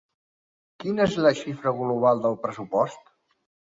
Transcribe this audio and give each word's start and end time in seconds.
Quina 0.83 1.05
és 1.11 1.17
la 1.27 1.33
xifra 1.41 1.75
global 1.83 2.25
del 2.25 2.39
pressupost? 2.47 3.05